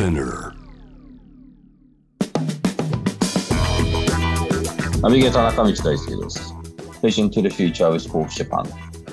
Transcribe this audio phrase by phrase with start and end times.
[0.00, 0.54] Spinner.
[5.02, 6.54] ナビゲーター中道大輔です。
[7.02, 8.64] Vision to the Future with Forbes Japan。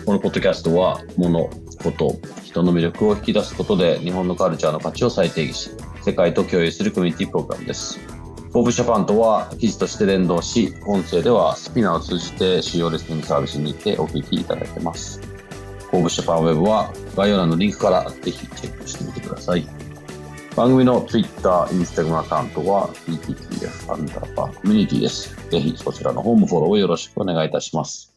[0.05, 1.49] このポッドキャストは、物、
[1.83, 2.15] こと、
[2.45, 5.71] 人の魅力を引き出すことで、日本のカルチャーの価値を再定義し、
[6.05, 7.99] 世界と共有するコミュニティプログラムです。
[8.53, 15.19] Forbes Japan とは記事として連動し、音声では Spinner を通じて主要リスニングサービスにてお聞きいただいてます。
[15.91, 19.67] Forbes Japan ウェブは概要欄のリンクからぜひチェックしてみてください。
[20.57, 25.35] 番組の Twitter、Instagram アカウントは VTTF アンダーバーコミュニティです。
[25.51, 28.11] ぜひそちらの方もフォローをよろしくお願いいたします。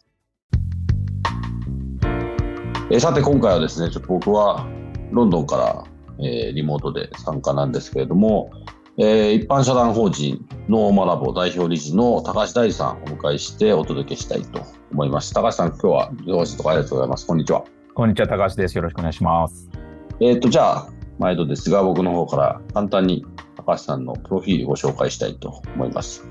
[2.91, 4.67] えーさて今回はですね、ちょっと僕は
[5.11, 5.85] ロンドンから、
[6.19, 8.51] えーリモートで参加なんですけれども、
[8.97, 15.35] えー一般社団法人 NoMAラボ代表理事の高橋大就さんをお迎えしてお届けしたいと思います。
[15.35, 17.27] 高橋さん、今日はご挨拶ありがとうございます。
[17.27, 17.65] こんにちは。
[17.93, 18.75] こんにちは、高橋です。
[18.79, 19.69] よろしくお願いします。
[20.21, 20.89] えっ、と、じゃあ、
[21.21, 23.25] 毎度ですが、僕の方から簡単に
[23.57, 26.25] 高橋さんのプロフィールをご紹介したいと思います。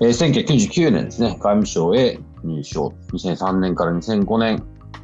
[0.00, 2.92] えー1999年ですね、外務省へ入省。
[3.12, 4.62] 2003年から2005年、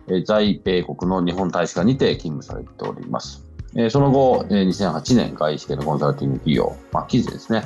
[0.08, 3.47] えー在米国の日本大使館にて勤務されております。
[3.77, 7.62] えーその後、えー2008年、外資系のコンサルティング企業、まあ、キズですね、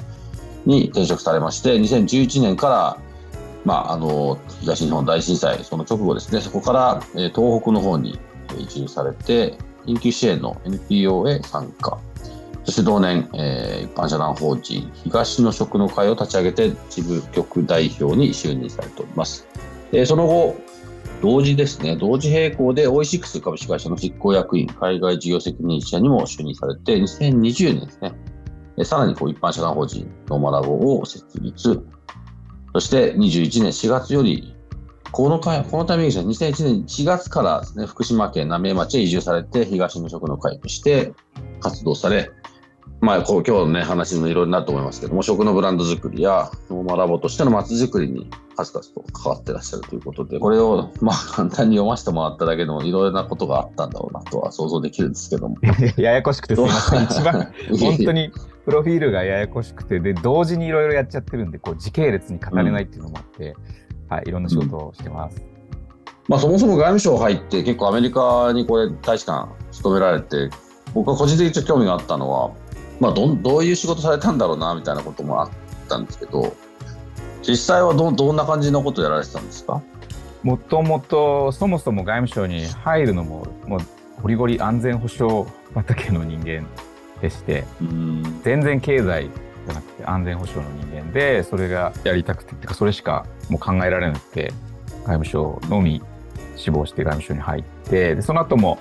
[0.66, 2.98] に転職されまして、2011年から、
[3.64, 8.20] まあ、あの、東日本大震災、その直後ですね、そこから、えー東北の方に
[8.50, 9.56] えー移住されて、
[9.86, 11.98] 緊急支援の NPO へ参加。
[12.64, 19.46] そして同年、えー一般社団法人東の食の会を立ち上げて、支部局代表に就任されております。
[19.92, 20.56] えーその後、
[21.22, 28.12] 同時ですね、同時並行で OE6 株式会社の執行役員、海外事業責任者にも就任されて、2020年ですね、
[28.78, 31.82] えさらにこう一般社団法人ノーマラボを設立。
[32.72, 34.55] そして21年4月より
[35.12, 41.12] この会このタイミングですね、2001年4月からですね、福島県浪江町へ移住されて、東の食の会として
[41.60, 42.30] 活動され、
[43.00, 55.56] まあ、こう今日のね、話にもいろいろなると思いますけども、食のブランド作りや、ノーマラボとしての街づくりに数々と関わってらっしゃるということで、これを、まあ、簡単に読ませてもらっただけでも、いろいろなことがあったんだろうなとは想像できるんですけども。
[55.96, 57.04] ややこしくてすみません。
[57.04, 58.30] 一番、 本当に
[58.64, 63.54] プロフィールがややこしくて、で、同時にいろいろやっちゃってるんで、こう時系列に語れないっていうのもあって、
[64.08, 65.42] はい、いろんな仕事をしてます。
[66.28, 70.50] まあ、そもそも外務省入って結構アメリカにこれ大使館勤められて
[70.92, 72.50] 僕は個人的にちょっと興味があったのは、
[72.98, 75.50] まあ、どんどういう仕事されたんだろうなみたいなこともあっ
[75.88, 76.56] たんですけど
[77.42, 79.80] 実際はどどんな感じのことをやられてたんですか？
[80.42, 83.80] もともと、そもそも外務省に入るのも、もう
[84.22, 85.44] ゴリゴリ安全保障
[85.74, 86.66] 畑の人間
[87.20, 88.40] でして、うん。
[88.42, 89.30] 全然経済
[89.66, 94.52] じゃなくて安全保障の人間で、それがやりたくて、てかそれしかもう考えられなくて、
[95.04, 96.02] 外務省のみ
[96.56, 98.78] 志望して外務省に入って、でその後も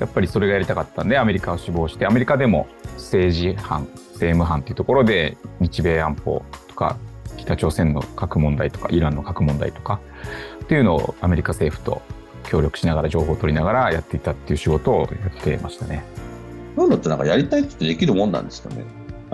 [0.00, 6.96] やっぱりそれがやりたかったんで、アメリカを志望して、アメリカでも政治班、政務班っていうところで、日米安保とか、
[7.36, 10.00] 北朝鮮の核問題とか、イランの核問題とか、
[10.62, 12.02] っていうのをアメリカ政府と
[12.44, 16.04] 協力しながら、情報を取りながらやっていたっていう仕事をやってましたね。
[16.76, 18.84] そういうのってなんかやりたいってできるもんなんですかね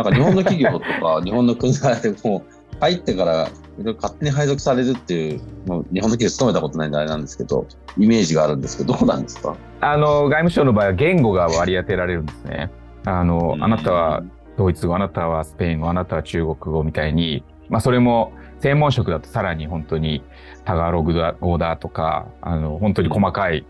[0.03, 2.43] なんか日本の企業とか 日本の国内でも
[2.81, 3.49] 入ってから
[3.97, 7.67] 勝手に配属されるっていう、もう日本の企業勤めたことないんであれなんですけど
[7.99, 9.55] イメージがあるんですけどどうなんですか？
[9.81, 12.71] あの外務省の場合は言語が割り当てられるんですね。
[13.07, 14.23] あの、あなたは
[14.59, 20.23] ドイツ語、あなたはスペイン語、あなたは中国語みたいに、まあそれも専門職だとさらに本当に
[20.67, 23.65] タガログ語だとか、あの本当に細かい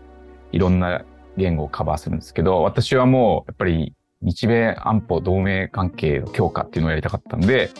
[0.51, 1.03] いろんな
[1.37, 7.71] 言語をカバーするんですけど、私はもうやっぱり日米安保同盟関係の強化っていうのをやりたかったんで、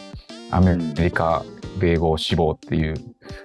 [0.49, 1.43] アメリカ、
[1.79, 2.95] 米語志望っていう。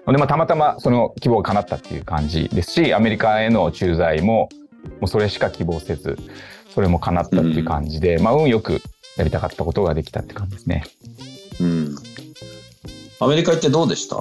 [0.06, 4.48] ので、まあ、たまたまその希望が叶ったっていう感じですし、アメリカへの駐在も、
[5.00, 6.16] もうそれしか希望せず、
[6.74, 8.80] それも叶ったっていう感じで、まあ、運よく
[9.16, 10.84] やりたかったことができたって感じですね。
[11.60, 11.96] うん。
[13.20, 14.16] アメリカ行ってどうでした？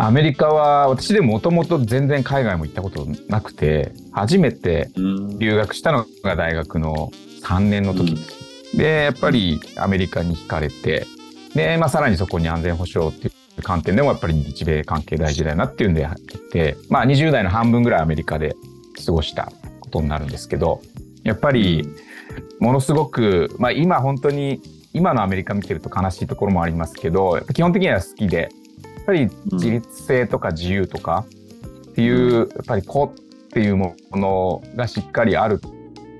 [0.00, 7.10] アメリカは、私でももともと全然海外も行ったことなくて、初めてうん留学したのが大学の
[7.42, 8.76] 3年の時です。
[8.76, 11.04] で、やっぱりアメリカに惹かれて、
[11.54, 16.16] で、まあ、さらにそこに安全保障っていう観点でもやっぱり日米関係大事だよなっていうんで行っ
[16.52, 18.54] て、まあ、20代の半分ぐらいアメリカで
[19.04, 20.80] 過ごしたことになるんですけど、
[21.24, 21.88] やっぱり、
[22.60, 24.60] ものすごく、まあ今本当に、
[24.92, 28.48] 今のアメリカ見てると悲しいところもありますけど、基本的には好きで、
[29.08, 31.24] ぱり自立性とか自由とか
[31.90, 33.14] っていう、やっぱり子っ
[33.50, 35.62] ていうものがしっかりある。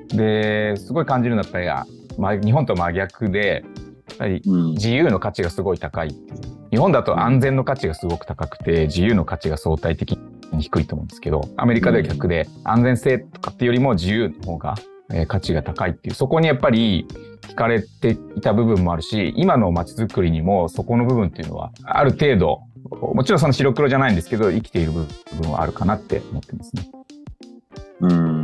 [0.08, 3.62] で、すごい感じるのはやっぱり、まあ、日本と真逆で、
[4.08, 6.58] やっぱり自由の価値がすごい高いっていう。
[6.70, 10.18] 日本だと安全の価値がすごく高くて、自由の価値が相対的
[10.52, 14.76] に低いと思うんですけど、アメリカでは逆で、安全性とかっていうよりも自由の方が、
[15.12, 17.06] えー、価値が高いっていう、そこにやっぱり
[17.42, 25.06] 惹かれていた部分もあるし、今の街づくりにもそこの部分っていうのは、ある程度、もちろんその白黒じゃないんですけど、生きている部
[25.42, 26.90] 分はあるかなって思ってますね。
[28.00, 28.42] うん。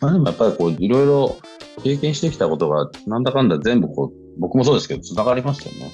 [0.00, 1.36] まあでもやっぱりこう、いろいろ
[1.82, 5.92] 経験してきたことが、なんだかんだ全部こう、僕もそうですけど、繋がりましたよね。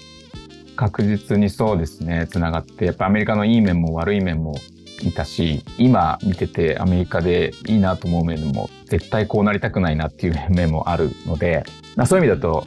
[0.76, 4.54] 確実にそうですね、繋がって、やっぱアメリカのいい面も悪い面も
[5.02, 11.64] いたし、今見ててアメリカでいいなと思う面も、絶対こうなりたくないなっていう面もあるので、
[12.06, 12.64] そういう意味だと、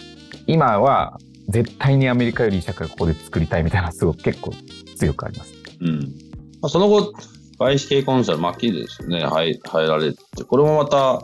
[0.48, 1.20] 今は
[1.50, 4.54] 絶対にアメリカよりいい社会をここで作りたいみたいなすごく結構
[4.96, 5.54] 強くあります。
[5.82, 6.00] うん。
[6.62, 7.14] まあ、その後、
[7.60, 11.22] 外資系コンサル、マッキーですよね、入入られて、これもまた、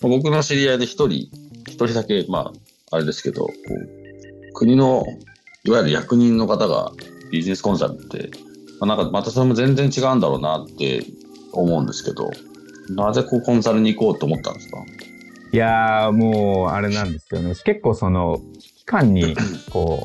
[0.00, 1.28] 僕の知り合いで一人、
[1.68, 2.52] 一人だけ、ま
[2.90, 3.48] あ、あれですけど、
[4.54, 5.04] 国の、
[5.64, 6.90] いわゆる役人の方が
[7.30, 8.30] ビジネスコンサルって、
[8.84, 11.04] まあ、なんかまたそれも全然違うんだろうなって
[11.52, 12.32] 思うんですけど、
[12.90, 14.84] なぜこうコンサルに行こうと思ったんですか？
[15.52, 17.54] いやー、もう、あれなんですよね。
[17.64, 19.36] 結構その、危機感に、
[19.70, 20.04] こ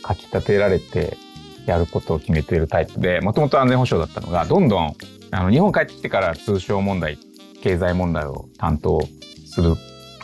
[0.00, 1.18] う、かき立てられて、
[1.66, 4.94] やることを決めているタイプで、もともと安全保障だったのが、どんどん、
[5.32, 7.18] あの、日本帰ってきてから通商問題、
[7.60, 9.00] 経済問題を担当
[9.44, 9.74] する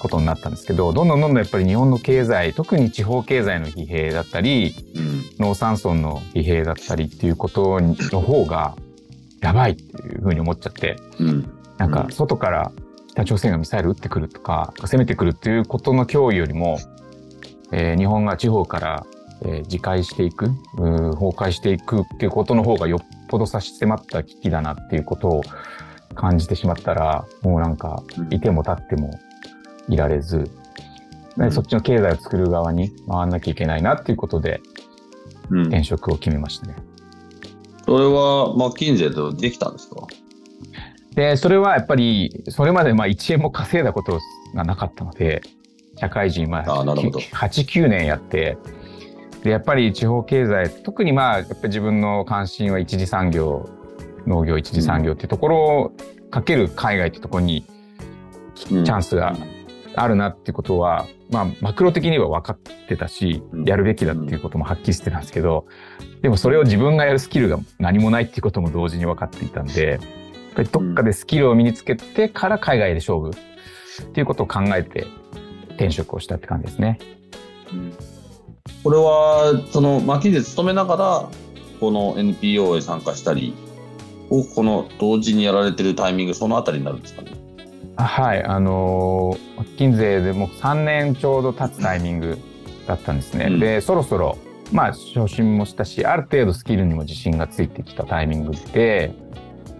[0.03, 8.75] ことになったんですけど、どんどんどんどんやっぱり日本の経済、特に地方経済の疲弊だったり、うん、農産村の疲弊だったりっていうことの方が、
[9.41, 12.73] やばいっていうふうに思っちゃって、うん、なんか外から
[13.11, 16.79] 北朝鮮がミサイル撃ってくるとか、攻めてくるっていうことの脅威よりも、
[17.73, 19.07] えー、日本が地方から
[19.45, 25.43] えー、自壊していく、崩壊していくっていうことの方がよっぽど差し迫った危機だなっていうことを
[26.15, 29.11] 感じてしまったら、もうなんか、いても立っても
[29.89, 30.51] いられず、
[31.37, 34.61] うん、そっちの経済を作る側に回んなきゃいけないなっていうことで、
[35.51, 36.77] 転職を決めましたね。
[37.85, 40.07] それはマッキンゼとできたんですか？
[41.15, 44.21] で、それはやっぱり、それまでまあ1円も稼いだこと
[44.55, 45.43] がなかったので、
[45.97, 47.25] 社会人、まあ、8、
[47.67, 48.57] 9年やって、
[49.43, 53.69] でやっぱり地方経済特にまあやっぱり自分の関心は一次産業
[54.25, 55.93] 農業一次産業っていうところを
[56.31, 57.65] かける海外ってところに
[58.55, 59.37] チャンスが
[59.95, 62.59] あるなっていうことは、まあマクロ的には分かっ
[62.89, 65.67] てたし、やるべきだっていうこともはっきりしてたんですけど、
[66.23, 70.01] でもそれを自分がやるスキルが何もないっていうことも同時に分かっていたんで、やっ
[70.55, 75.07] ぱりどっかでスキルを身につけてから海外で勝負っていうことを考えて
[75.71, 76.99] 転職をしたって感じですね。
[77.73, 78.13] うん
[78.83, 81.29] これは、その、巻きで勤めながら、
[81.79, 83.55] この NPO へ参加したり
[84.31, 87.31] を、この同時にやられてるタイミング、そのあたりになるんですかね。
[88.05, 92.39] はい、あのー、マッキンゼでも3年ちょうど経つタイミング
[92.87, 93.47] だったんですね。
[93.47, 94.39] うん、で、そろそろ、
[94.73, 99.15] まあ、昇進もしたし、ある程度スキルにも自信がついてきたタイミングで、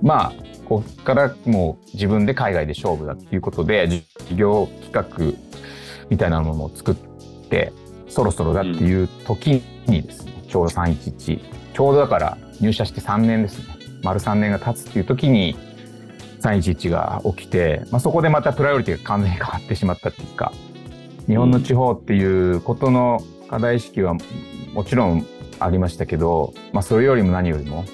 [0.03, 0.33] まあ、
[0.69, 4.05] ここからもう自分で海外で勝負だっていうことで、事
[4.37, 5.39] 業企画
[6.09, 7.73] みたいなものを作って、
[8.09, 11.41] そろそろだっていう時にですね、ちょうど311、
[11.75, 15.57] ちょうどだから入社して3年ですね、丸3年が経つっていう時に、
[16.43, 20.53] 311が起きて、まあ、そこでまたプライオリティが完全に変わってしまったっていうか、
[21.27, 24.17] 日本の地方っていうことの課題意識は
[24.75, 25.27] もちろん
[25.61, 27.85] ありましたけど、まあ、それよりも何よりも、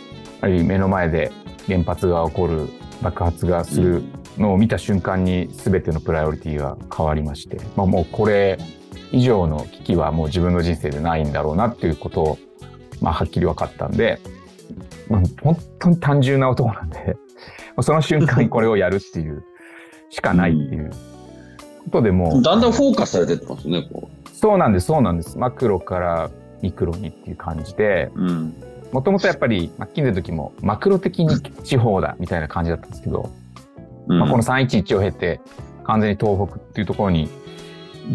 [0.40, 1.30] やはり目の前で
[1.66, 2.68] 原発が起こる、
[3.02, 4.02] 爆発がする
[4.38, 8.58] のを見た瞬間に全てのプライオリティが変わりまして、まあ、もうこれ
[9.12, 12.38] 以上の危機はもう自分の人生でないんだろうなっていうことを、
[13.00, 14.18] まあ、はっきり分かったんで、
[15.08, 17.16] まあ、本当に単純な男なんで、
[17.82, 19.44] その瞬間にこれをやるっていう
[20.11, 20.90] しかないっていう
[21.85, 22.42] ことでもう。
[22.42, 24.28] だんだんフォーカスされてってますね、こう。
[24.30, 25.38] そうなんです、そうなんです。
[25.38, 26.30] マクロから
[26.62, 28.11] ミクロにっていう感じで、
[28.92, 33.30] もともとやっぱり、マッキンゼの時もマクロ的に地方だみたいな感じだったんですけど、
[34.08, 35.40] うん、まあ、この311を経て、
[35.85, 37.28] 完全に東北っていうところに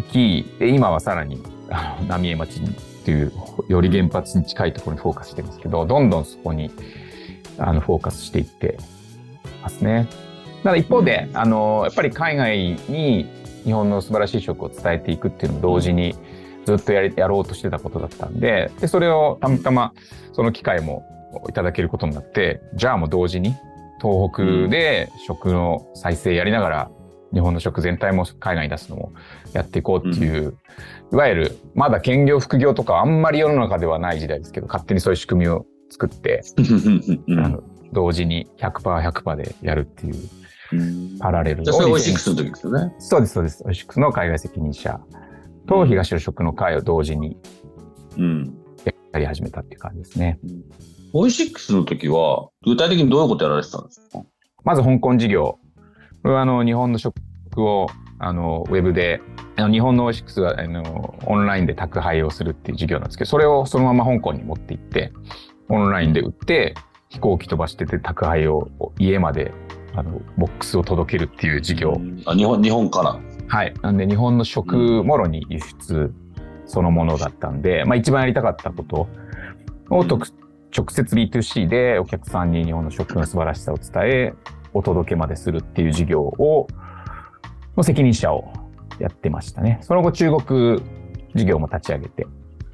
[0.02, 3.32] き、今はさらに、あの、浪江町っていう、
[3.68, 6.70] より原発に近いところにフォーカスしてるんですけど、どんどんそこに、
[7.58, 8.78] あの、フォーカスしていって
[9.64, 10.06] ますね。
[10.62, 13.26] ただ一方で、あの、やっぱり海外に
[13.64, 16.14] 日本の素晴らしい食を伝えていくっていうのも同時に、
[16.64, 19.92] ずっとやりやろうとしてたことだったんで、で、それをたまたま
[20.32, 21.04] その機会も
[21.48, 23.54] いただけることになって、じゃあもう同時に
[24.00, 26.90] 東北で食の再生やりながら
[27.32, 29.12] 日本の食全体も海外に出すのも
[29.52, 30.56] やっていこうっていう、
[31.10, 36.42] うん、いわゆるまだ兼業副業とかあんまり世の中ではない時代ですけど勝手にそういう仕組みを作って、
[37.26, 37.62] うん、あの
[37.94, 40.14] 同時に 100%100% でやるっていう
[41.20, 42.94] パラレルじゃあそれオイシックスの時ですよね。
[42.98, 43.62] そうです、そうです。
[43.64, 45.00] オイシックスの海外責任者
[45.66, 47.38] と東洋食の会を同時に
[49.12, 50.38] やり始めたっていう感じですね。
[51.14, 54.24] オイシックスの時は具体的にどういうことやられてたんですか？
[54.64, 55.58] まず香港事業。
[56.22, 57.14] これはあの日本の食
[57.56, 57.86] を
[58.18, 59.20] あのウェブで
[59.56, 65.12] 日本のオイシックスはあのオンラインで宅配をするっていう事業なんですけど、それをそのまま香港に持って行って、
[65.68, 66.74] オンラインで売って、
[67.14, 68.68] 飛行機飛ばしてて宅配を
[68.98, 69.52] 家まで
[69.94, 71.94] あのボックスを届けるっていう事業。
[72.26, 73.74] あ日本日本からはい。
[73.82, 76.12] なんで日本の食もろに輸出
[76.66, 79.08] そのものだったんで、まあ一番やりたかったこと
[79.90, 84.34] を、うん、直接 B2C でお客さんに日本の食の素晴らしさを伝え、
[84.72, 86.66] お届けまでするっていう事業を、
[87.76, 88.52] の責任者を
[88.98, 89.78] やってましたね。
[89.82, 90.82] その後中国
[91.36, 92.26] 事業も立ち上げて、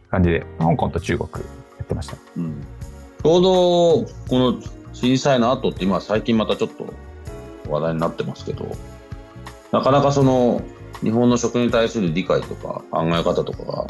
[0.09, 1.45] 感じで、香港と中国
[1.79, 2.17] やってました。
[2.39, 2.63] うん、
[3.23, 4.61] ちょうどこの
[4.93, 6.93] 震災の後って今最近またちょっと
[7.69, 8.67] 話題になってますけど、
[9.73, 10.63] なかなかその
[11.03, 13.87] 日本の食に対する理解とか考え方とかが、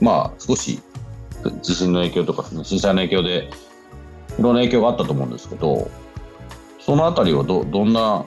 [0.00, 0.80] まあ少し
[1.62, 3.50] 地震の影響とか、震災の影響で
[4.38, 5.90] いろんな影響があったと思うんですけど、
[6.80, 8.24] そのあたりはどどんな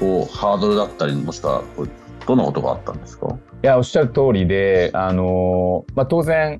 [0.00, 1.62] こうハードルだったり、もしくは
[2.26, 3.28] どんなことがあったんですか？
[3.62, 6.58] いや、おっしゃる通りで、あのまあ、当然、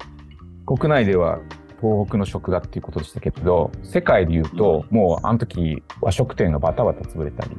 [0.67, 1.41] 国内では
[1.81, 7.57] 東北の食だっていうことでしたけど、世界で言うと、もうあの時和食店がバタバタ潰れたり、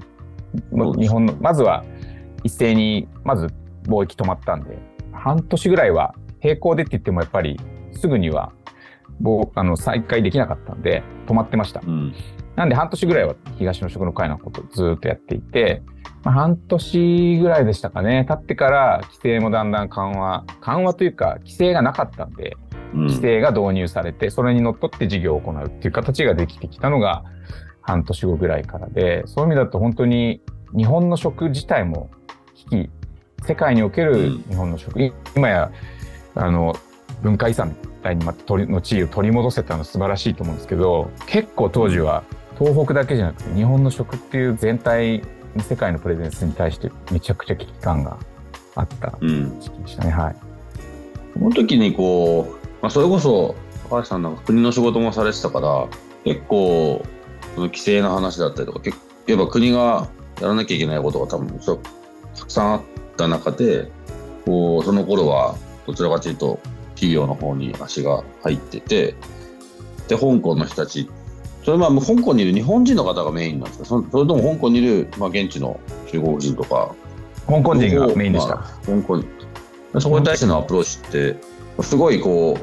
[1.01, 1.83] 日本の、まずは
[2.43, 3.47] 一斉に、まず
[3.83, 4.77] 貿易止まったんで、
[5.11, 7.59] 半年ぐらいは並行でって言ってもやっぱり
[7.91, 8.51] すぐには
[9.55, 11.81] あの再開できなかったんで、止まってました。
[11.85, 12.13] うん、
[12.55, 15.81] なんで半年ぐらいは東の食の会のことをずっとやっていて、
[16.23, 22.55] まあ、半年ぐらいでしたかね、経ってから規制もだんだん緩和、緩和というか規制がなかったんで、
[22.93, 27.23] 規制が導入されて、それにのっとって事業を行うっていう形ができてきたのが
[27.81, 30.41] 半年後ぐらいからで、そういう意味だと本当に
[30.75, 32.09] 日本の食自体も
[32.55, 32.89] 危機、
[33.45, 35.71] 世界における日本の食、うん、今や
[36.35, 36.75] あの
[37.21, 42.23] 文化遺産みたいにまたの地位を取り戻せたの素晴らしいと思うんですけど、結構当時は
[42.57, 45.23] 東北だけじゃなくて日本の食っていう全体
[45.57, 48.17] 世界のプレゼンスに対してめちゃくちゃ危機感が
[48.75, 50.35] あった時期でしたね、うん、はい。
[51.33, 53.55] その時にこうまあ、それこそ
[53.89, 55.87] 高橋さんなんか国の仕事もされてたから
[56.23, 57.05] 結構
[57.55, 60.09] その規制の話だったりとか結やっぱ国が
[60.41, 62.81] やらなきゃいけないことが多分たくさんあっ
[63.15, 63.91] た中で
[64.45, 65.55] こうその頃は
[65.85, 66.59] どちらかというと
[66.95, 69.15] 企業の方に足が入ってて
[70.07, 71.09] で香港の人たち
[71.63, 75.79] それは香港にいる日本人の方がメインなんですかそれとも香港にいる、まあ、現地の
[76.11, 76.95] 中国人とか。
[77.47, 79.23] 香港人がメインでした、まあ、香港
[79.99, 81.35] そこに対してのアプローチって
[81.83, 82.57] すごいこ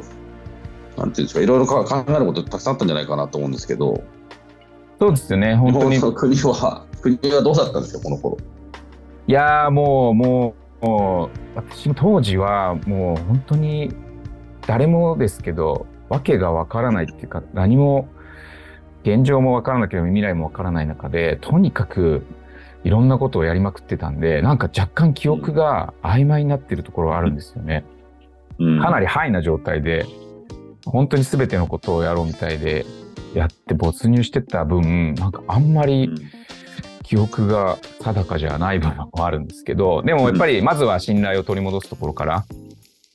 [0.96, 4.02] う、なんていうんですか、いろいろ考えることたくさんあったんじゃないかなと思うんですけど、
[4.98, 6.00] そうですよね、本当に。
[6.00, 8.38] 国は、国はどうだったんですか、この頃？
[9.26, 13.94] いやもう、もう、もう、私も当時は、もう本当に、
[14.66, 18.08] 誰もですけど、わけがわからないっていうか、何も、
[19.02, 22.24] 現状もわからなければ未来もわからない中で、とにかく、
[22.84, 27.84] いろんなことをやりまくってたんで、なんか若干記憶が曖昧になってるところはあるんですよね。
[27.90, 27.95] うん
[28.58, 30.06] かなりハイな状態で、
[30.84, 32.86] 本当に全てのことをやろうみたいで
[33.34, 36.10] やって没入してた分、なんかあんまり
[37.02, 42.44] 記憶が定かじゃない部分もあるんですけど、でもやっぱりまずは信頼を取り戻すところから、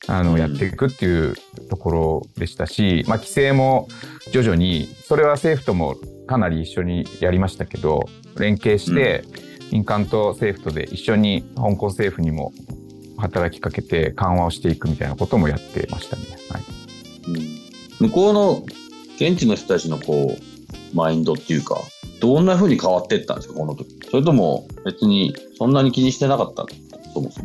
[0.08, 1.34] あの、やっていくっていう
[1.70, 3.88] ところでしたし、まあ、規制も
[4.32, 5.96] 徐々に、それは政府とも
[6.26, 8.08] かなり一緒にやりましたけど、
[8.38, 9.24] 連携して、
[9.70, 12.52] 民間と政府とで一緒に香港政府にも
[13.22, 16.22] 働きかけて緩和をしていくみたいなこともやってましたね。
[16.50, 16.62] はい、
[18.00, 18.64] うん、向こうの
[19.16, 21.76] 現地の人たちのこうマインドっていうか、
[22.20, 23.88] どんなふうに変わっていったんですか、この時？
[24.10, 26.66] それとも別にそんなに気にしてなかった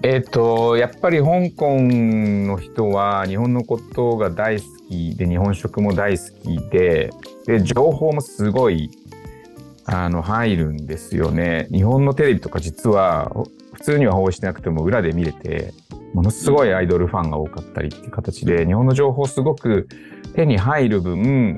[0.01, 7.11] えっ、と、やっぱり香港の人は日本のことが大好きで、日本食も大好きで、
[7.45, 8.89] で、情報もすごい、
[9.83, 11.67] あの、入るんですよね。
[11.69, 13.31] 日本のテレビとか実は
[13.77, 15.73] 普通には放してなくても裏で見れて、
[16.13, 19.87] ものすごいアイドルファンが多かったりっていう形で、日本の情報すごく
[20.33, 21.55] 手に入る分、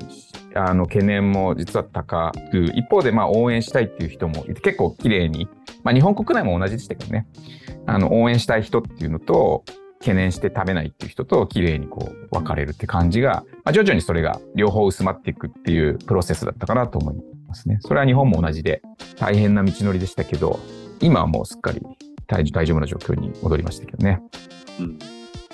[0.54, 5.48] あの懸念も実は高く、一方でまあ応援したいっていう人もいて、結構綺麗に、
[5.82, 7.26] まあ日本国内も同じでしたけどね、
[7.86, 9.64] あの応援したい人っていうのと、
[10.00, 17.78] 懸念して食べないっていう人と綺麗にこう分かれるって感じが、まあ、徐々にそれが両方薄まっていくっていうプロセスだったかなと思いますね。
[17.82, 18.80] それは日本も同じで
[19.18, 20.58] 大変な道のりでしたけど、
[21.00, 21.82] 今はもうすっかり
[22.30, 24.20] 大大丈夫な状況に戻りましたけどね。
[24.78, 24.98] うん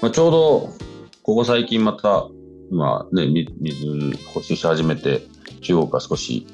[0.02, 0.70] まあ、ちょうど、
[1.22, 2.28] ここ最近また、
[2.70, 5.22] 今ね、み水補修し始めて、
[5.62, 6.46] 中国が少し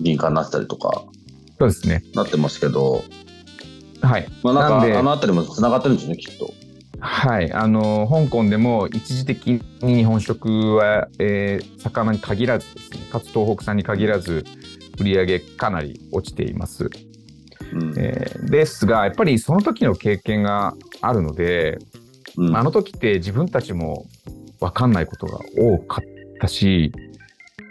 [0.00, 1.04] 敏感になったりとか、
[1.58, 2.02] そうですね。
[2.14, 3.02] なってますけど、
[4.02, 4.28] はい。
[4.42, 6.52] まあなんか、あのあたりも繋がってるんですよね、きっと。
[7.00, 7.50] はい。
[7.52, 14.44] あの、香港でも一時的に日本食は、えー魚に限らずですね、かつ東北産に限らず、
[14.98, 16.90] 売り上げかなり落ちています。
[17.72, 17.94] うん。
[17.96, 21.78] えーですが、やっぱりその時の経験があるので、
[22.36, 22.56] うん。
[22.56, 24.06] あの時って自分たちも
[24.60, 26.04] 分かんないことが多かっ
[26.40, 26.92] たし、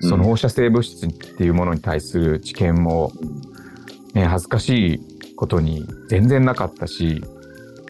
[0.02, 3.12] その放射性物質っていうものに対する知見も、
[4.14, 7.24] ね、恥ずかしいことに全然なかったし、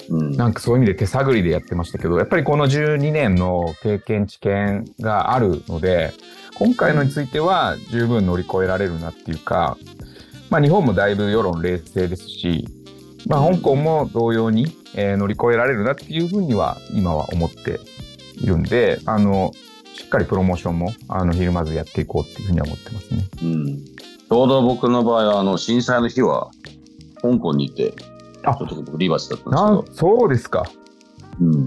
[0.10, 0.32] うん。
[0.38, 6.14] なんかそういう意味で手探りでやってましたけど、やっぱりこの12年の経験知見があるので、
[6.58, 9.78] 今回のについては十分乗り越えられるなっていうか、
[10.50, 12.68] まあ日本もだいぶ世論冷静ですし、
[13.28, 17.80] まあ香港も同様に、えー乗り越えられるなっていうふうには今は思って
[18.36, 19.52] いるんで、あの、
[19.94, 23.26] しっかりプロモーションもあのひるまずやっていこうっていうふうには思ってますね。
[23.44, 23.96] うん
[24.28, 26.50] ちょうど僕の場合は、あの、震災の日は、
[27.22, 27.94] 香港にいて、
[28.44, 30.64] あちょっと僕リバースだったんなですけど、そうですか。
[31.40, 31.66] うん。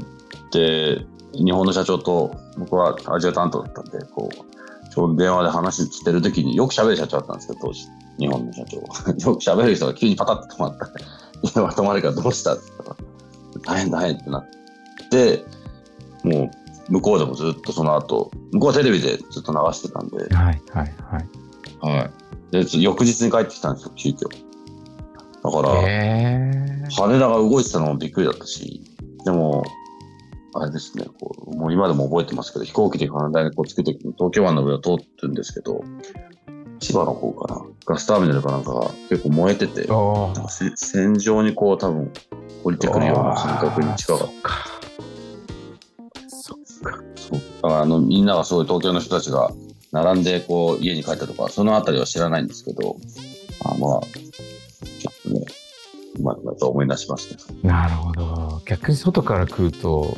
[0.50, 1.04] で、
[1.34, 7.84] 日本の社長と、僕はアジア担当だったんで、こう、ちょうど電話で話してる時によく喋る社長だったんですけど、当時、
[8.18, 8.76] 日本の社長。
[8.80, 10.86] よく喋る人が急にパタッと止まった。
[11.54, 14.46] 電 話止まるからどうしたって言ったら、大変大変ってなっ
[15.10, 15.44] て、
[16.24, 16.50] も
[16.88, 20.94] う、向こうでもずっとその後、向こうはテレビでずっと流してたんで、はい、はい、はい。
[21.80, 22.10] はい。
[22.50, 24.28] で、つ翌日に帰ってきたんですよ、急遽。
[25.42, 25.70] だから、
[26.90, 28.82] 羽田が動いてたのもびっくりだったし、
[29.24, 29.62] でも、
[30.54, 35.82] あれですね、こうもう今でも覚えてますけど、飛行機で羽田にこう着くときに東京湾の上を通ってるんですけど、
[36.80, 39.88] 千葉の方かな、ガスターミナルかなんかが結構燃えてて、
[40.76, 42.12] 戦場にこう多分
[42.64, 44.52] 降りてくるような感覚に近かっそっか。
[46.28, 46.92] そっか。
[46.92, 47.20] た。
[47.20, 49.50] そうだからあのみんながそういう東京の人たちが
[49.92, 52.96] 並んでこう家に帰ったとか、そのあたりは知らないんですけど、
[53.64, 55.46] あまあ、ちょっとね、
[56.18, 57.38] 今だと思い出しますね。
[57.62, 58.62] なるほど。
[58.66, 60.16] 逆に外から来ると、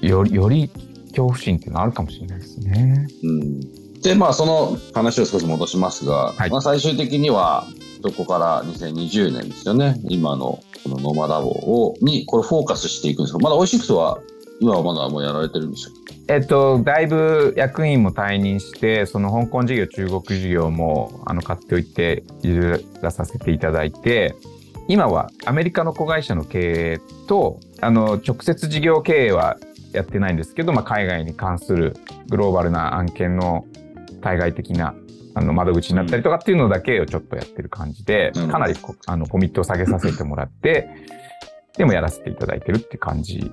[0.00, 0.68] より、より
[1.08, 3.06] 恐怖心っていうのはあるかもしれないですね。
[3.22, 7.66] うんで、まあ、その話を少し戻しますが、はいまあ、最終的には、
[8.02, 9.98] そこから2020年ですよね。
[10.04, 14.20] 今のこのノーマラボを、に、これフォーカスしていくんですが、まだオイシックスは、
[14.60, 15.92] 今はまだもうやられてるんでしたっ
[16.28, 24.34] えっと、だいぶ役員も退任して、その香港事業、中国事業も、あの、買っておいて、譲らさせていただいて、
[24.86, 29.56] 今はアメリカの子会社の経営と、あの、直接事業経営は
[29.94, 31.96] やってないんですけど、まあ、海外に関する
[32.28, 33.64] グローバルな案件の
[34.24, 34.94] 対外的な
[35.34, 38.48] あの窓口になったりとかっていうのだけをちょっとやってる感じで、うん。
[38.48, 40.88] かなりこあのコミットを下げさせてもらって、
[41.76, 43.52] でもやらせていただいてるって感じ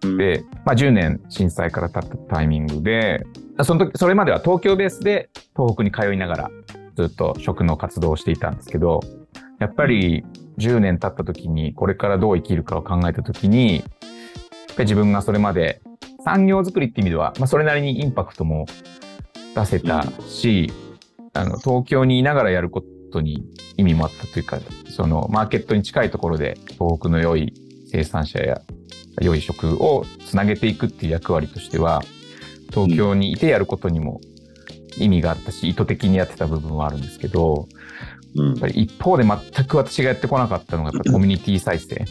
[0.00, 3.26] けで、まあ、10年震災から経ったタイミングで、
[3.62, 6.50] その時、それまでは東京ベースで東北に通いながら
[6.94, 9.00] ずっと食の活動をしていたんですけど、
[9.58, 10.24] やっぱり
[10.58, 13.84] 10年経った時にこれからどう生きるかを考えた時に、
[14.78, 15.80] 自分がそれまで
[16.24, 18.66] 産業づくりって意味では、まあ、それなりにインパクトも
[19.54, 20.72] 出せたし、
[21.34, 22.82] あの、東京にいながらやるこ
[23.12, 23.44] とに
[23.76, 24.58] 意味もあったというか、
[24.90, 27.52] そのマーケットに近いところで東北の良い
[27.90, 28.60] 生産者や
[29.20, 32.02] 良い食をつなげていくっていう役割としては、
[32.70, 34.20] 東京にいてやることにも
[34.98, 37.68] 意味があったし、意図的にやってた部分はあるんですけど、
[38.36, 42.04] うんやっぱり一方で全く私がやってこなかったのが、やっぱりコミュニティ再生。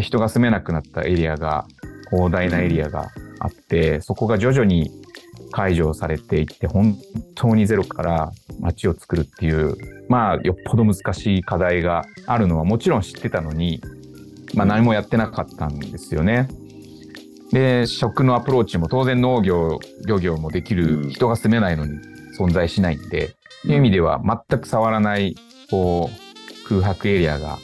[0.00, 1.66] 人が住めなくなったエリアが、
[2.10, 4.90] 広大なエリアがあって、そこが徐々に
[5.52, 6.98] 解除されていって、本
[7.36, 9.76] 当にゼロから街を作るっていう、
[10.08, 13.80] まあ、よっぽど難しい課題があるのはもちろん知ってたのに、
[14.54, 16.48] まあ何もやってなかったんですよね。
[17.52, 21.98] で、食のアプローチも当然農業、漁業もできうんる人が住めないのに
[22.38, 25.36] 存在しないんで、いう意味では全く触らない、
[25.70, 27.58] こう、空白エリアが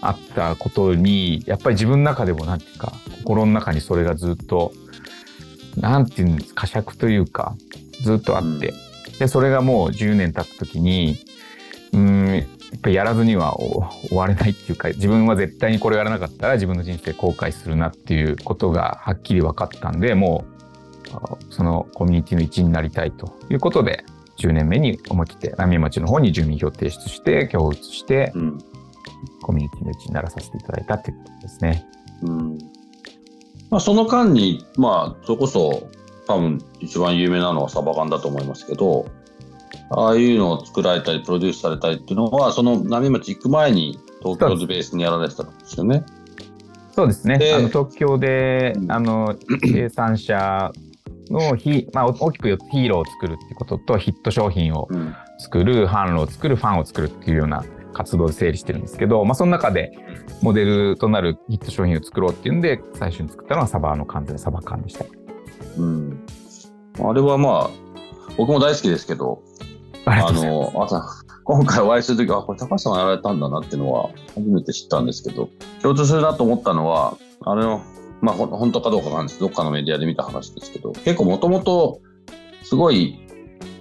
[0.00, 2.92] あったことに、やっぱり自分の中でもなんていうか、
[3.24, 4.72] 心の中にそれがずっと、
[5.76, 7.54] なんていうんですか、呵責というか、
[8.02, 8.72] ずっとあって、
[9.18, 11.16] で、それがもう10年経った時に、
[11.92, 12.42] うーん、や
[12.78, 24.04] っぱりやらずにはお終われないっていうか、自分は絶対にこれやらなかったら自分の人生後悔するなっていうことがはっきり分かったんで、もう、あそのコミュニティの一員になりたいということで、
[24.38, 28.58] 10年目に思い切って浪江町の方に住民票を提出して、今日移して、うん。
[29.42, 31.86] コミュニティの一員にならさせていただいたっていうことですね。
[32.22, 32.71] うん
[33.72, 35.88] まあ、その間に、まあ、それこそ、
[36.28, 39.06] 多分一番有名なのはサバ缶だと思いますけど、
[39.90, 46.04] ああいうのを作られたり、プロデュースされたりっていうのは、その浪江町行く前に東京でベースにやられてたんですよね。
[46.94, 47.38] そうですね。
[47.38, 50.70] であの東京で、うんあの 生産者
[51.30, 55.14] のヒ、まあ、大きく言うとヒーローを作るってこととヒット商品をうん。
[55.38, 57.64] 作る販路を作るファンを作るっていうような
[58.02, 59.92] 活動で整理してるんですけど、まあ、その中で
[60.42, 65.04] モデルとなるヒット商品を作ろうっていうんで最初に作ったのはサバの完全サバ缶でした。
[65.78, 66.26] うん。
[67.00, 67.70] あれはまあ、
[68.36, 69.42] 僕も大好きですけど、
[70.04, 70.32] あ。
[70.32, 71.02] の、朝、
[71.44, 75.48] 今回お会いするときは、あ、これ高橋さんがやられたんだなっていうのは初めて知ったんですけど、
[75.80, 77.82] 共通するなと思ったのは、あれの、
[78.20, 82.00] まあ、本当かどうかなんですどっかのメディアで見た話ですけど、結構もともと、
[82.62, 83.18] すごい、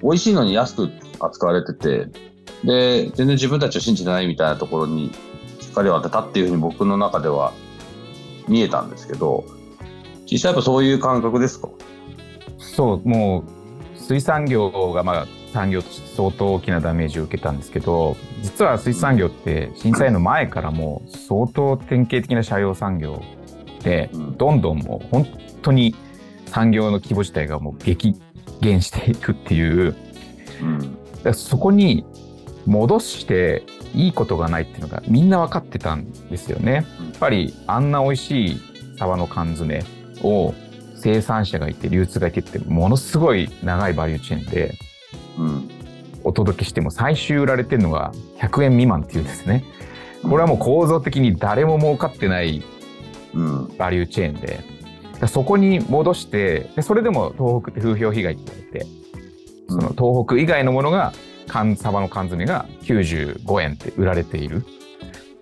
[0.04, 2.08] 美味しいのに安く扱われてて、
[2.64, 5.12] で、全然自分たちを信じてないみたいなところに
[5.60, 7.54] 光を当てたっていうふうに僕の中では
[8.48, 9.46] 見えたんですけど、
[10.30, 11.70] 実際やっぱそういう感覚ですか？
[12.58, 13.44] そう、も
[13.96, 23.22] う水産業がまあ産業として相当大きなダメージを受けたんですけど、実は水産業って震災の前からもう相当典型的な社用産業
[23.84, 24.38] で、うん。
[24.38, 25.28] どんどんもう本
[25.62, 25.96] 当に
[26.46, 28.16] 産業の規模自体がもう激
[28.62, 29.96] 減していくっていう、
[30.62, 30.80] うん。
[30.80, 30.94] だか
[31.26, 32.06] らそこに
[32.66, 36.74] 戻していいことがないっていうのがみんな分かってたんですよね。
[36.74, 36.86] やっ
[37.20, 38.62] ぱりあんな美味しい
[38.98, 39.84] サバの缶詰
[40.24, 40.54] を
[40.96, 44.76] 生産者がいて流通がいてってものすごい長いバリューチェーンで。
[46.24, 49.64] お届けしても最終売られてるのが100円未満っていうんですね。
[50.22, 52.62] これはもう構造的に誰も儲かってない。
[53.80, 54.60] バリューチェーンで、
[55.28, 58.86] そこに戻して、それでも東北って風評被害って言われて、
[59.68, 61.14] その東北以外のものが、
[61.52, 64.64] サバの缶詰が95円って売られている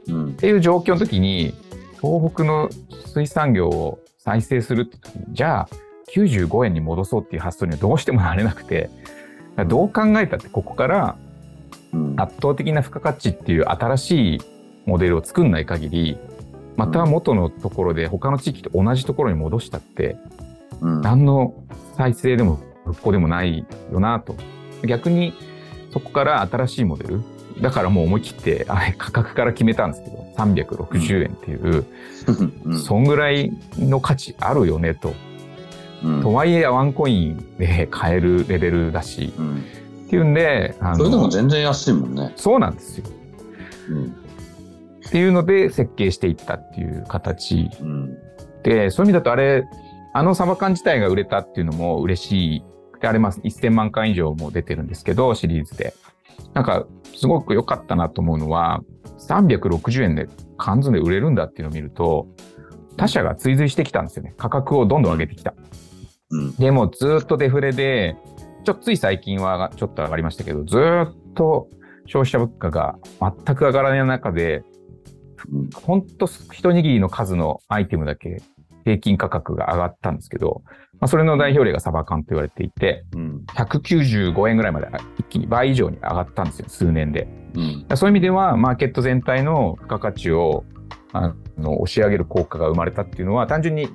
[0.07, 0.31] うんっ。
[0.31, 1.53] ていう状況の時に、
[2.01, 2.69] 東北の
[3.05, 5.69] 水産業を再生するって時に、じゃあ
[6.13, 8.89] 95円に戻そうっていう発想にはどうしてもなれなくて、
[9.67, 11.15] どう考えたってここから
[11.93, 12.13] うん。
[12.17, 14.41] 圧倒的な付加価値っていう新しい
[14.85, 16.17] モデルを作んない限り、
[16.75, 20.17] また元のところで他の地域と同じところに戻したって、
[20.81, 21.01] うん。
[21.01, 21.53] 何の
[21.97, 24.35] 再生でも復興でもないよなと。
[24.85, 25.33] 逆に
[25.91, 27.21] そこから新しいモデル。
[27.61, 31.85] だからもう思い切って、あれ価格から決めたんですけど、360円っていう、
[32.65, 35.13] うんそんぐらいの価値あるよねと。
[36.03, 39.63] うんとはいえワンコインで買えるレベルだし、うん
[40.07, 42.33] っていうんで、あそれでもの、全然安いもんね。
[42.35, 43.05] そうなんですよ。
[43.89, 44.05] うん。
[45.07, 48.17] っていうので設計していったっていう形うん。
[48.63, 49.65] で、そういう意味だとあれ、
[50.13, 52.63] あのサバ缶自体が売れたっていうのも嬉しい。
[53.01, 55.93] で、あれ、まあ、1000万巻以上も出てるんですけど、シリーズで。
[56.53, 56.85] なんか、
[57.15, 58.81] すごく良かったなと思うのは、
[59.19, 62.27] 360円で缶詰売れるんだっていうのを見ると、
[62.97, 64.33] 他社が追随してきたんですよね。
[64.37, 65.53] 価格をどんどん上げてきた。
[66.31, 66.55] うん。
[66.55, 68.15] でも、ずっとデフレで、
[68.65, 71.69] ちょっとつい最近はちょっと上がりましたけど、ずっと
[72.05, 78.41] 消費者物価が全く上がらない中で、うんほんと一握りの数のアイテムだけ
[78.83, 80.63] 平均価格が上がったんですけど、
[80.99, 83.43] まあ、それの代表例がサバ缶と言われていて、うん。
[83.55, 87.27] 195円ぐらいまで一気に倍以上に上がったんですよ、数年で。
[87.55, 87.59] う
[87.93, 87.97] ん。
[87.97, 90.65] そういう意味では、マーケット全体の付加価値を
[91.13, 93.87] あの押し上げる効果が生まれたっていうのは、単純に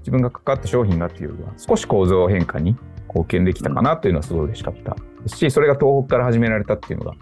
[0.00, 2.76] 自分が関わった商品がっていうよりは、少し構造変化に
[3.08, 7.16] 貢献できたかなというのはすごい嬉しかったですし、それが東北から始められたっていうのが、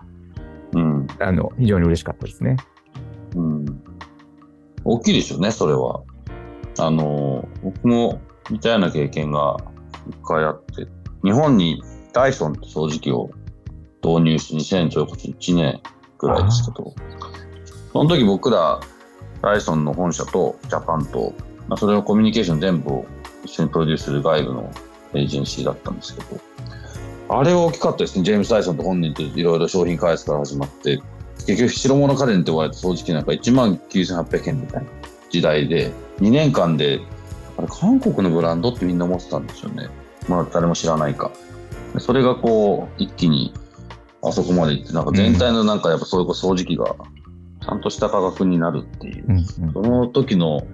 [0.74, 1.06] うん。
[1.20, 2.56] あの、非常に嬉しかったですね。
[3.36, 3.64] うん。
[4.84, 6.02] 大きいですよね、それは。
[6.78, 9.56] あの、僕も似たような経験が
[10.08, 10.86] 一回あって、
[11.22, 11.82] 日本に
[12.12, 13.30] ダイソンって掃除機を
[14.02, 15.80] 導入して2000それこそ1年
[16.18, 16.94] ぐらいですけど、
[17.92, 18.80] その時僕ら
[19.42, 21.32] ダイソンの本社とジャパンと、
[21.68, 23.06] まあ、それのコミュニケーション全部を
[23.44, 24.70] 一緒にプロデュースする外部の
[25.14, 26.40] エージェンシーだったんですけど、
[27.28, 28.24] あれは大きかったですね。
[28.24, 31.00] ジェームス・ダイソンと本人といろいろ商品開発から始まって、
[31.46, 34.88] 結局白物家電って言われた掃除機なんか1万9800円みたいな
[35.30, 37.00] 時代で、2年間で、
[37.58, 39.88] あれ韓国のブランドってみんな思ってたんですよね。
[40.28, 41.30] まあ誰も知らないか。
[41.92, 43.52] でそれがこう、一気に
[44.22, 46.94] あそこまで行って、なんか全体のなんかやっぱそういう掃除機が
[47.60, 50.66] ちゃんとした価格になるっていうその時の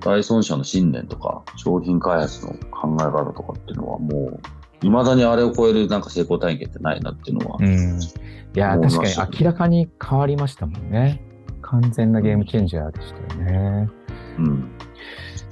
[0.00, 4.40] ダイソン社の信念とか、商品開発の考え方とかっていうのはもう、
[4.80, 8.00] 未だにあれを超えるなんか成功体験ってないなっていうのは、うん。
[8.00, 11.22] いや、確かに明らかに変わりましたもんね。
[11.60, 13.90] 完全なゲームチェンジャーでしたよね。
[14.38, 14.70] うん。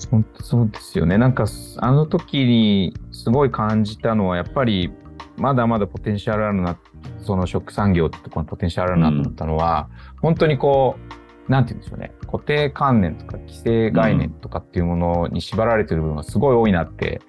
[0.07, 1.19] 本当そうですよね。
[1.19, 1.47] なんか、
[1.79, 4.93] あの時にすごい感じたのは、やっぱり、
[5.37, 6.79] まだまだポテンシャルあるな、
[7.21, 9.89] その食産業ってところにポテンシャルあるなと思ったのは、
[10.21, 10.97] 本当にこ
[11.49, 12.13] う、なんて言うんでしょうね。
[12.27, 17.23] 固定観念とか規制概念とかっていうものに縛られてる部分がすごい多いなって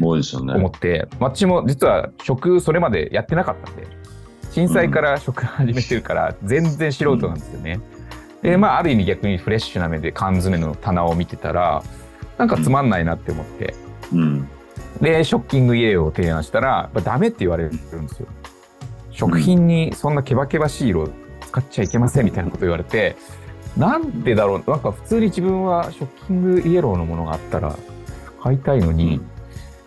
[0.00, 0.54] 多いですよね。
[0.54, 3.86] 思って、私も実は食それまでやってなかったんで、
[4.52, 7.80] 震災から食始めてるから全然素人なんですよね。
[8.42, 11.82] で、まあ、ある意味逆にフレッシュな目で缶詰の棚を見てたら、
[12.38, 13.74] なんかつまんないなって思って。
[14.12, 14.48] うん。
[15.00, 18.26] で、ショッキングイエローを提案したら、やっぱダメって言われるんですよ。
[19.10, 21.08] 食品にそんなケバケバしい色
[21.40, 23.16] 使っちゃいけませんみたいなこと言われて、
[23.76, 27.76] なんでだろう、なんか普通に自分はショッキングイエローのものがあったら
[28.42, 29.20] 買いたいのに、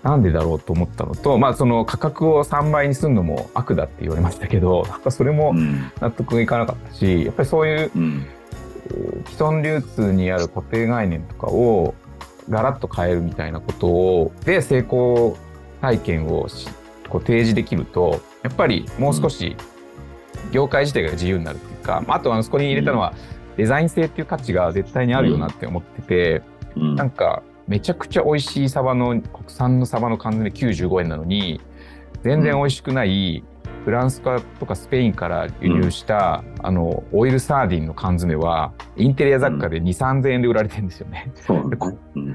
[0.03, 5.91] なんでだろうと思ったのと、まあその価格を3倍にするのも悪だって言われましたけど、なんかそれもうん。
[5.99, 8.25] 納得がいかなかったし、やっぱりそういううん。
[9.25, 11.93] 既存流通にある固定概念とかを
[12.49, 15.37] ガラッと変えるみたいなことをで成功
[15.81, 16.67] 体験をし
[17.09, 19.55] こう提示できるとやっぱりもう少し
[20.51, 23.13] 業界自体が自由になるっていうか、まああとあのそこに入れたのは
[23.57, 26.41] デザイン性っていう価値が絶対にあるよなって思ってて、
[26.75, 26.95] うん。
[26.95, 31.59] なんかめちゃくちゃ美味しいサバの国産のサバの缶詰95円なのに
[32.23, 33.43] 全然美味しくない
[33.87, 41.31] フランスかとかスペインから輸入した、あのオイルサーディンの缶詰はインテリア雑貨で2、3000円で売られてるんですよね。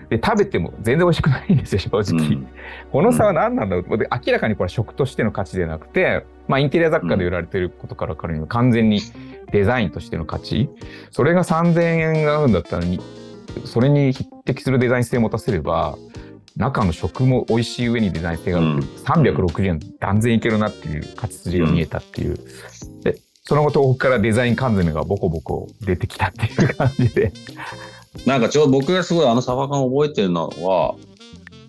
[0.08, 2.26] で食べても全然美味しくないんですよ正直。
[2.26, 2.48] うん。
[2.90, 3.98] この差は何なんだろう？
[3.98, 9.00] で明らかにこれは食としての価値でなくて、まあ、インテリア雑貨で売られてることから分かるように完全に
[9.50, 10.70] デザインとしての価値。
[11.10, 12.98] それが3000円があるんだったらに
[13.66, 15.98] それに匹敵するデザイン性を持たせれば
[16.56, 22.38] 中の食も美味しい上にデザイン性があるって、360円断然いけるなっていう勝ち筋が見えたっていう、
[23.02, 27.32] でその後東北からデザイン缶詰がボコボコ出てきたっていう感じで。
[28.26, 30.94] なんかちょうど僕がすごいあのサバ缶を覚えてるのは、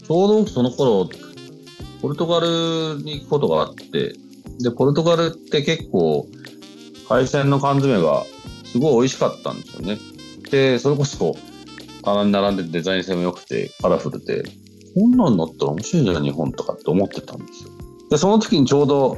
[0.05, 1.09] ちょうど僕その頃、
[2.01, 4.13] ポルトガルに行くことがあって、
[4.59, 6.27] で、ポルトガルって結構、
[7.09, 8.25] 海鮮の缶詰が
[8.65, 9.97] すごい美味しかったんですよね。
[10.51, 11.35] で、それこそ、
[12.03, 14.43] 棚に並んでデザイン性も良くて、カラフルで、
[14.95, 17.69] こんなんだったら面白いじゃん、日本とかって思ってたんですよ。
[18.09, 19.17] で、その時にちょうど、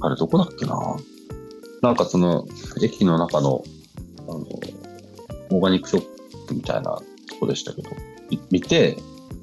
[0.00, 0.96] あれどこだっけな。
[1.82, 2.46] なんかその、
[2.82, 3.62] 駅の中の、
[4.28, 4.46] あの、
[5.50, 7.02] オーガニックショップみたいなと
[7.40, 7.90] こでしたけど、
[8.50, 8.98] 見て、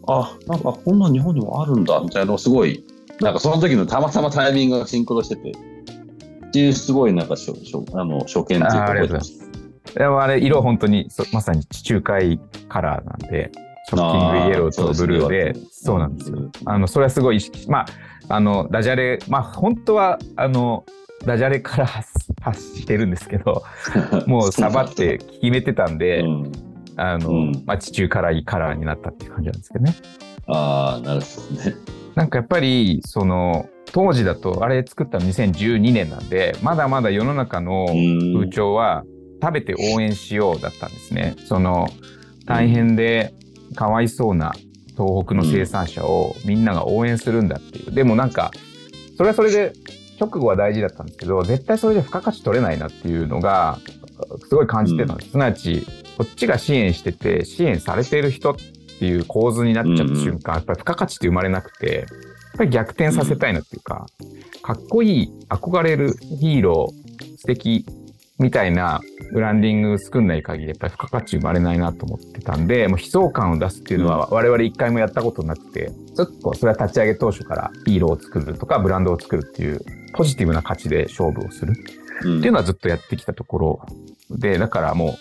[0.08, 2.84] あ、なんかこんな日本にもあるんだ、みたいなのをすごい、
[3.22, 9.42] なんかその時のたまたまタイミングがシンクロしてて、っていうすごいなんかしょしょあの初見っていうとうございまます。
[9.96, 13.52] でもあれ、色本当にまさに地中海カラーなんで、
[13.89, 16.52] ショッキングイエローとブルーで、そうなんですよ。
[16.65, 20.86] あの、それはすごい意識し、まあ、あの、ダジャレ、まあ、本当は、あの、
[21.26, 22.10] ダジャレから 発
[22.41, 23.63] 発してるんですけど、
[24.28, 26.52] もうサバって決めてたんで、うん、
[26.98, 29.96] あの、うんまあ、地中辛いカラーになったっていう感じなんですけどね。
[30.48, 31.76] ああ、なるほどね。
[32.15, 39.04] なんかやっぱり、その、当時だと、あれ作ったの2012年なんで、まだまだ世の中のうん風潮は
[39.41, 41.36] 食べて応援しようだったんですね。
[41.46, 41.88] その
[42.46, 43.34] 大変で
[43.76, 44.54] かわいそうな
[44.98, 47.92] 東北の生産者をみんなが応援するんだっていう。
[47.92, 48.52] でもなんか
[49.18, 49.74] それはそれで
[50.20, 53.80] 直後は大事だったんですけど絶対それで付加価値取れないなっていうのが
[54.48, 55.32] すごい感じてたんです。
[55.32, 55.86] すなわち
[56.18, 58.56] こっちが支援してて支援されている人っ
[59.00, 62.08] ていう構図になっちゃった瞬間、やっぱり付加価値って生まれなくてやっ
[62.58, 64.06] ぱり逆転させたいなっていうか、
[64.62, 67.86] かっこいい憧れるヒーロー素敵
[68.41, 69.01] みたいな
[69.32, 79.80] ブランディング作んない限りやっぱり付加価値生まれないなと思ってたんでもう悲壮感を出すっていうのは我々一回もやったことなくてちょっとそれは立ち上げ当初からヒーローを作るとかブランドを作るっていう
[80.13, 81.75] ポジティブな価値で勝負をする。
[82.23, 82.39] うん。
[82.39, 83.86] っていうのはずっとやってきたところ
[84.32, 85.17] でだからも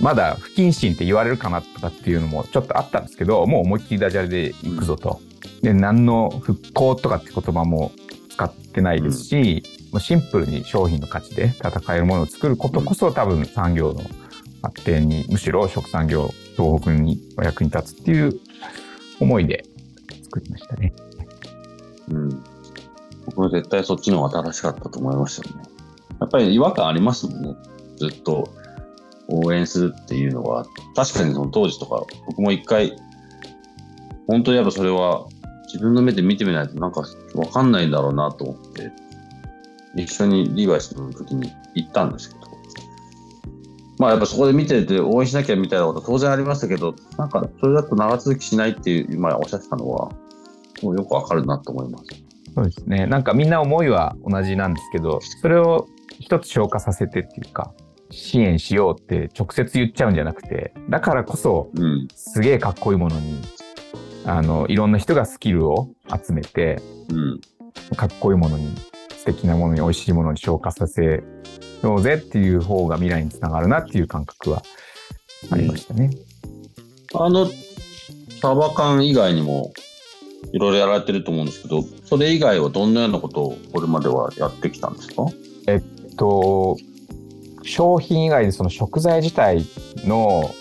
[0.00, 5.20] うまだ不謹慎って言われるかなとかっていうのもちょっとあったんですけどもう思いっきりダジャレでいくぞと。
[5.62, 7.92] で何の復興とかって言葉も
[8.30, 14.02] 使ってないですし、もうシンプルに商品の価値で戦えるものを作ることこそ多分産業の
[14.62, 18.40] 発展にむしろ食産業東北には役に立つっていう
[19.20, 19.64] 思いで
[20.22, 20.92] 作りましたね。
[22.08, 22.44] うん。
[23.26, 25.62] 僕は絶対そっちの方が正しかったと思いましたよね。
[26.20, 27.56] やっぱり違和感ありますもんね。
[27.96, 28.48] ずっと
[29.28, 32.96] 応援するっていうのは、確かにその当時とか、僕も一回、
[34.26, 35.26] 本当にやっぱそれは
[35.66, 37.04] 自分の目で見てみないとなんか
[37.34, 38.90] わかんないんだろうなと思って、
[39.96, 42.44] 一緒にリーバイスの時に行ったんですけど、
[43.98, 50.10] まあやっぱそこで見てて応援しなきゃみたいなことは当然ありましたけど、なんかそれだと長続きしないっていう、今おっしゃってたのは、
[50.82, 52.04] もうよくわかるなと思います。
[52.54, 53.06] そうですね。
[53.06, 55.88] なんかみんな思いは同じなんですけど、それを
[56.20, 57.72] 一つ消化させてっていうか、
[58.10, 62.08] 支援しようって直接言っちゃうんじゃなくて、だからこそうん。
[62.14, 63.40] すげえかっこいいものに、
[64.24, 66.80] あの、いろんな人がスキルを集めて、
[67.10, 67.40] うん。
[67.96, 68.68] かっこいいものに、
[69.24, 71.24] 素敵なものに、美味しいものに消化させ
[71.82, 74.62] ようぜっていう方が未来につながるなっていう感覚は
[75.50, 76.10] ありましたね。
[77.14, 77.48] あの、
[78.42, 79.72] サバ缶以外にも、
[80.52, 85.24] いろいろやられてると思うんですけど、それ以外はどんなようなことをこれまではやってきたんですか？
[85.66, 86.76] えっと、
[87.62, 89.64] 商品以外でその食材自体
[90.04, 90.54] の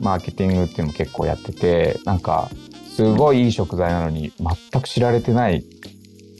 [0.00, 2.48] マーケティングっていうのも結構やってて、なんか、
[2.94, 5.64] すごいいい食材なのに全く知られてない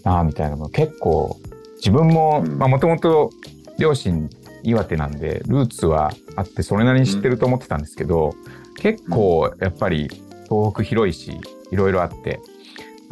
[0.04, 1.36] なみたいなの結構
[1.78, 3.30] 自分も、まあもともと
[3.78, 4.28] 両親
[4.62, 8.34] 岩手なんでルーツはあってそれなりに知ってると思ってたんですけど、
[8.76, 10.08] 結構やっぱり
[10.48, 12.40] 東北広いしいろいろあって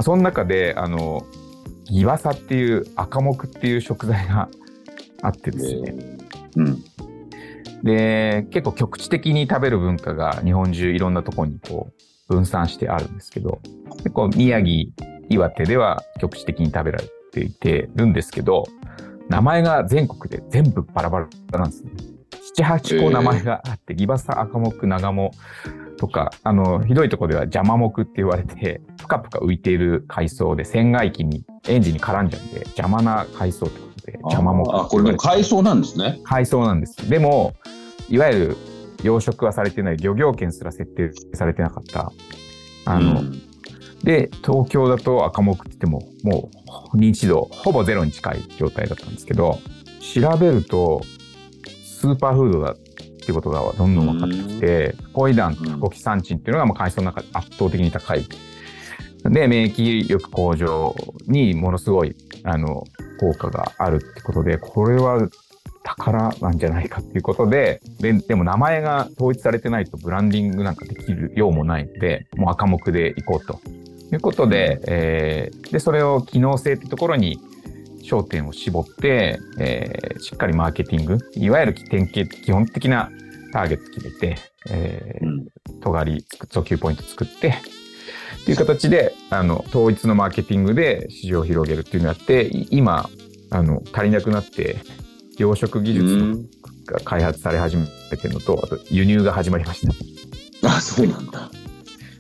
[0.01, 1.25] その中であの
[1.85, 4.49] ギワサっていう赤木っていう食材が
[5.23, 5.95] あってですね、
[6.57, 6.85] うん。
[7.83, 11.93] で結構局地的に食べる文化が日本中いろんなところにこ
[12.29, 13.61] う分散してあるんですけど
[13.99, 14.91] 結構宮城
[15.29, 18.67] 岩手では局地的に食べられていてるんですけど
[19.29, 21.91] 名前が全国で全部バラバラなんですね。
[22.57, 25.33] 7、8個名前があって、ギバサ、赤木、長モ
[25.99, 34.75] とか、あの、ひどいところでは邪魔木って言われて、ぷかぷか浮いている海藻で、船外機に、エンジンに絡んじゃうんで、邪魔な海藻ってことで、邪魔木。
[34.75, 36.21] あ、これでも海藻なんですね。
[36.25, 37.11] 海藻なんです。
[37.11, 37.55] でも、
[38.09, 38.57] いわゆる
[39.03, 42.13] 養殖はされてない漁業権すら設定されてなかった。
[42.85, 43.43] あの、うん、
[44.03, 46.56] で、東京だと赤木って言っても、もう
[46.95, 49.59] 認知度ほぼゼロに近い状態だったんですけど、
[50.01, 51.03] 調べると、
[51.85, 58.25] スーパーフードだっていうことがどんどん分かってきて、コイダンコキサンチンっていうのがまあ海藻の中で圧倒的に高い。
[59.25, 60.95] で、免疫力向上
[61.27, 62.85] にものすごい、あの、
[63.19, 65.29] 効果があるってことで、これは
[65.83, 73.61] 宝なんじゃないかっていうことで、ででも名前が統一されてないとブランディングなんかできるようもないので、もう赤目でいこうと
[74.13, 77.39] いうことで、えー、で、それを機能性ってところに
[78.03, 83.11] 焦点を絞って、えー、しっかりマーケティング、いわゆる典型基本的な
[83.53, 84.39] ターゲット決めて、
[84.71, 87.55] えー、尖り、訴求ポイント作って、
[88.43, 93.09] っていう形で、あの、統一のマーケティングで市場を広げるっていうのをやって、今、
[93.51, 94.77] あの、足りなくなって、
[95.39, 96.49] 養殖技術
[96.87, 100.69] が開発され始めてるのと、あと輸入が始まりました。
[100.69, 101.51] あ、そうなんだ。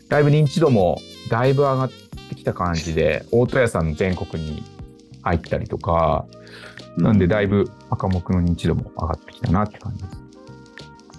[0.09, 1.91] だいぶ認知度もだいぶ上がっ
[2.29, 4.63] てきた感じで、大戸屋さん全国に
[5.23, 6.27] 入ったりとか、
[6.97, 10.23] なんでだいぶ赤目の認知度も上がってきたなって感じです。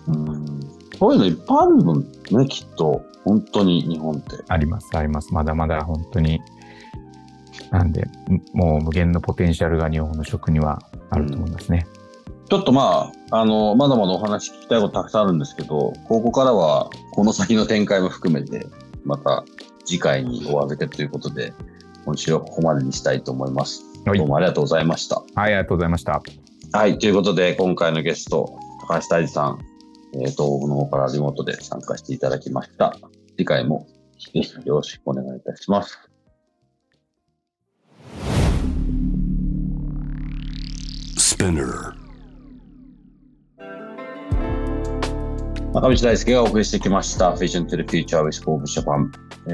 [0.07, 0.59] うん。
[0.97, 3.01] そういうのいっぱいあるもんね、きっと。
[3.23, 4.37] 本当に日本って。
[4.47, 5.33] あります、あります。
[5.33, 6.41] まだまだ本当に。
[7.71, 8.05] なんで、
[8.53, 11.85] もう無限のポテンシャルが日本の食にはあると思いますね。
[12.25, 18.65] うん、ちょっとまあ、あの、まだまだお話聞きたいことたくさんあるんですけど、ここからはこの先の展開も含めて、
[19.03, 19.43] また
[19.87, 21.53] 次回におわせてということで、
[22.05, 23.83] 今週はここまでにしたいと思います。
[24.05, 25.15] どうもありがとうございました。
[25.15, 26.21] はい、ありがとうございました。
[26.73, 29.59] はい、ということで、今回のゲスト、高橋大二さん、
[30.13, 32.97] えー、東北の方からリモートで参加していただきました。
[33.37, 33.87] 次回も
[34.33, 35.97] ぜひよろしくお願いいたします。
[41.17, 42.06] Spinner
[45.77, 49.11] 中道大輔がお送りしてきました Vision to the Future with Forbes Japan。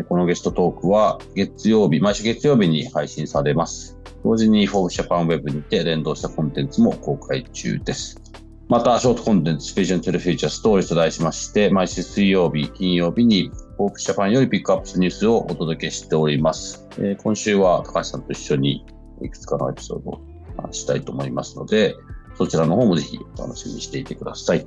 [0.07, 3.99] このゲストトークは月曜日、毎週月曜日に配信されます。
[4.23, 8.21] 同時に Forbes Japan Web にて連動したコンテンツも公開中です。
[8.69, 16.87] また、ショートコンテンツ Vision to the Future Stories と題しまして、毎週水曜日、金曜日に Forbes Japan よりピックアップしたニュースをお届けしております。
[16.99, 18.85] えー、今週は高橋さんと一緒に
[19.21, 21.97] いくつかのエピソードをしたいと思いますので、
[22.37, 24.65] そちらの方もぜひお楽しみにしていてください。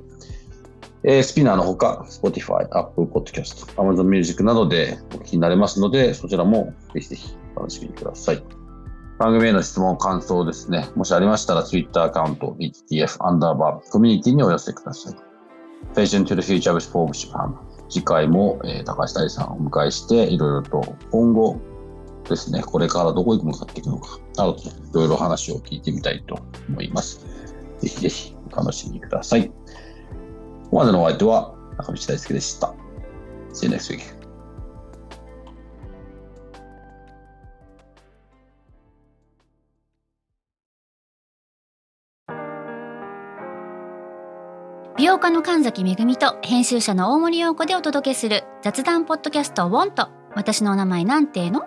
[1.03, 8.43] えー、スピナーのほか、Spotify、Apple Podcast、Amazon Music などでお聞きになれますので、そちらもぜひぜひお楽しみください。
[9.19, 10.89] 番組への質問、感想ですね。
[10.95, 15.15] もしありましたら、Twitter アカウント、BTF アンダーバーコミュニティにお寄せください。
[15.93, 17.55] Vision to the Future with Forbes Japan。
[17.89, 21.57] 次回も、えー、高橋大さんをお迎えして、いろいろと今後
[22.27, 26.37] ですね、これからどこに向かっていくのか、などといろいろ話を聞いてみたいと
[26.69, 27.25] 思います。
[27.79, 29.51] ぜひぜひお楽しみください。
[30.67, 32.73] ここまでのお相手は中道大輔でした。
[33.53, 34.17] See you next week.
[44.97, 51.65] 美容家の神崎めぐみと編集者の大森洋子でお届けする雑談ポッドキャスト「ウォンと私の名前なんての?」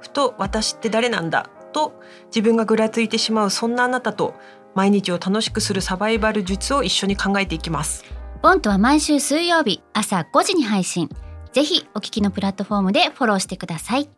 [0.00, 4.34] ふと私って誰なんだと自分がぐらついてしまうそんなあなたと
[4.78, 8.04] 毎日を楽しくするサバイバル術を一緒に考えていきます。
[8.42, 11.08] ボントは毎週水曜日朝5時に配信。
[11.52, 14.08] ぜひお聞きのプラットフォームでフォローしてください。